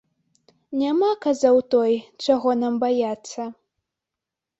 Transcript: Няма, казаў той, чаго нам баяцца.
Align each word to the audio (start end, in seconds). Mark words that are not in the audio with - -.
Няма, 0.83 1.09
казаў 1.25 1.59
той, 1.75 1.93
чаго 2.29 2.55
нам 2.63 2.73
баяцца. 2.85 3.47